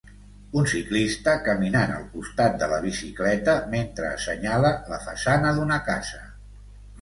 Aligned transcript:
Un 0.59 0.67
ciclista 0.69 1.35
caminant 1.47 1.93
al 1.97 2.07
costat 2.13 2.57
de 2.63 2.69
la 2.71 2.79
bicicleta 2.85 3.55
mentre 3.75 4.09
assenyala 4.15 4.73
la 4.95 5.01
façana 5.05 5.53
d'una 5.61 5.79
casa. 5.93 6.25